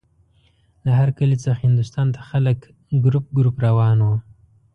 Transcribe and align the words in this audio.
له 0.85 0.91
هر 0.99 1.09
کلي 1.17 1.37
څخه 1.43 1.59
هندوستان 1.65 2.07
ته 2.15 2.19
خلک 2.29 2.59
ګروپ 3.03 3.25
ګروپ 3.37 3.55
روان 3.67 3.97
وو. 4.01 4.15